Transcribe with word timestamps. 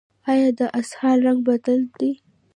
ایا 0.31 0.49
د 0.59 0.61
اسهال 0.79 1.17
رنګ 1.27 1.39
بدل 1.47 1.79
دی؟ 1.99 2.11